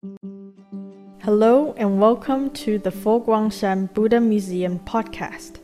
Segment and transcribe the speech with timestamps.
[0.00, 5.58] Hello and welcome to the Fo Guangshan Buddha Museum podcast.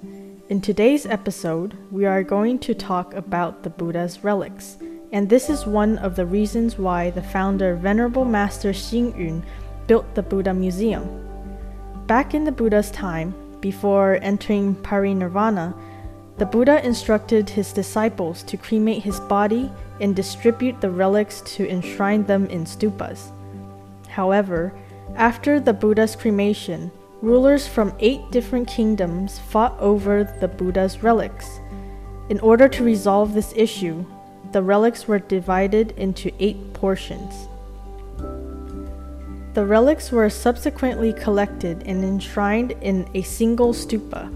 [0.49, 4.76] In today's episode, we are going to talk about the Buddha's relics,
[5.12, 9.45] and this is one of the reasons why the founder Venerable Master Xing Yun
[9.86, 11.07] built the Buddha Museum.
[12.09, 15.79] Back in the Buddha's time, before entering parinirvana,
[16.39, 19.71] the Buddha instructed his disciples to cremate his body
[20.01, 23.30] and distribute the relics to enshrine them in stupas.
[24.15, 24.73] However,
[25.17, 31.59] after the Buddha's cremation, rulers from eight different kingdoms fought over the Buddha's relics.
[32.29, 34.05] In order to resolve this issue,
[34.52, 37.48] the relics were divided into eight portions.
[39.55, 44.33] The relics were subsequently collected and enshrined in a single stupa.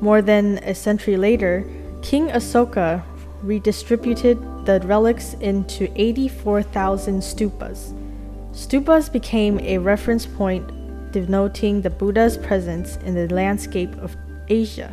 [0.00, 1.66] More than a century later,
[2.00, 3.02] King Asoka
[3.42, 8.01] redistributed the relics into 84,000 stupas.
[8.52, 10.70] Stupas became a reference point
[11.10, 14.14] denoting the Buddha's presence in the landscape of
[14.48, 14.92] Asia.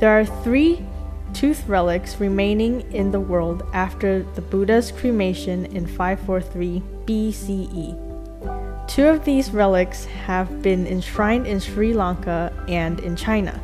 [0.00, 0.84] There are three
[1.32, 8.88] tooth relics remaining in the world after the Buddha's cremation in 543 BCE.
[8.88, 13.60] Two of these relics have been enshrined in Sri Lanka and in China.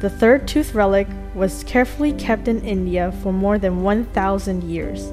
[0.00, 5.12] The third tooth relic was carefully kept in India for more than 1,000 years.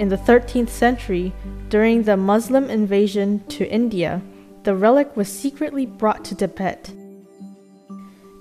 [0.00, 1.30] In the 13th century,
[1.68, 4.22] during the Muslim invasion to India,
[4.62, 6.88] the relic was secretly brought to Tibet.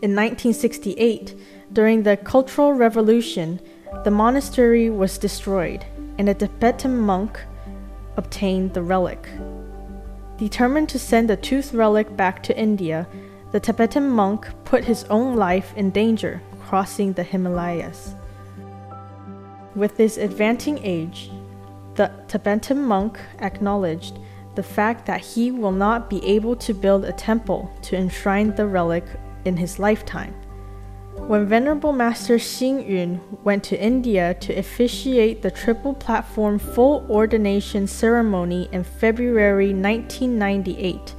[0.02, 1.35] In 1968,
[1.73, 3.59] during the Cultural Revolution,
[4.05, 5.83] the monastery was destroyed,
[6.17, 7.37] and a Tibetan monk
[8.15, 9.27] obtained the relic.
[10.37, 13.05] Determined to send the tooth relic back to India,
[13.52, 18.15] the Tibetan monk put his own life in danger crossing the Himalayas.
[19.75, 21.30] With his advancing age,
[21.95, 24.19] the Tibetan monk acknowledged
[24.55, 28.67] the fact that he will not be able to build a temple to enshrine the
[28.67, 29.05] relic
[29.45, 30.33] in his lifetime.
[31.27, 37.87] When Venerable Master Xing Yun went to India to officiate the triple platform full ordination
[37.87, 41.14] ceremony in February 1998,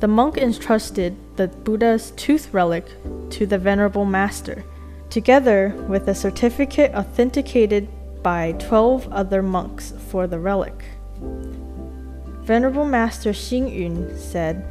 [0.00, 2.86] the monk entrusted the Buddha's tooth relic
[3.30, 4.64] to the Venerable Master,
[5.08, 7.88] together with a certificate authenticated
[8.24, 10.84] by 12 other monks for the relic.
[12.42, 14.66] Venerable Master Xing Yun said,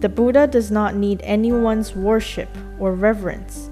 [0.00, 3.70] The Buddha does not need anyone's worship or reverence.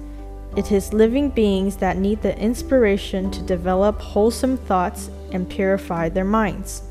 [0.55, 6.25] It is living beings that need the inspiration to develop wholesome thoughts and purify their
[6.25, 6.83] minds.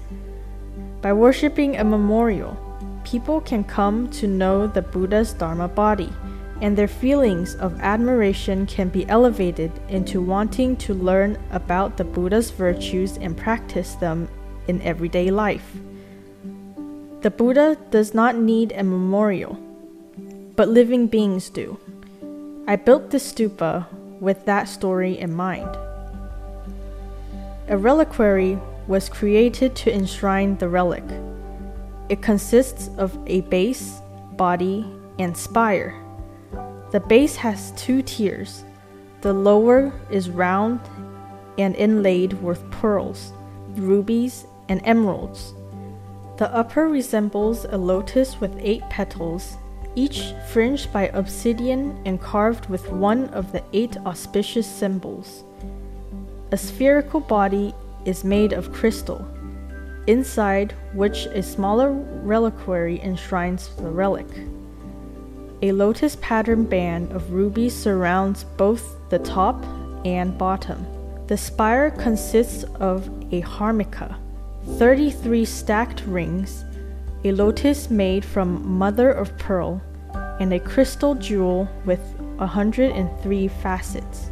[1.00, 2.56] By worshipping a memorial,
[3.04, 6.12] people can come to know the Buddha's Dharma body,
[6.60, 12.50] and their feelings of admiration can be elevated into wanting to learn about the Buddha's
[12.50, 14.28] virtues and practice them
[14.68, 15.76] in everyday life.
[17.22, 19.54] The Buddha does not need a memorial,
[20.56, 21.78] but living beings do.
[22.66, 23.86] I built this stupa
[24.20, 25.76] with that story in mind.
[27.68, 31.04] A reliquary was created to enshrine the relic.
[32.10, 34.00] It consists of a base,
[34.32, 34.84] body,
[35.18, 36.03] and spire.
[36.94, 38.62] The base has two tiers.
[39.20, 40.78] The lower is round
[41.58, 43.32] and inlaid with pearls,
[43.74, 45.54] rubies, and emeralds.
[46.36, 49.56] The upper resembles a lotus with eight petals
[49.96, 55.42] each fringed by obsidian and carved with one of the eight auspicious symbols.
[56.52, 59.26] A spherical body is made of crystal,
[60.06, 61.90] inside which a smaller
[62.22, 64.28] reliquary enshrines the relic.
[65.64, 69.64] A lotus pattern band of rubies surrounds both the top
[70.04, 70.84] and bottom.
[71.26, 74.14] The spire consists of a harmika,
[74.76, 76.66] 33 stacked rings
[77.24, 79.80] a lotus made from mother of pearl,
[80.38, 82.02] and a crystal jewel with
[82.36, 84.28] 103 facets.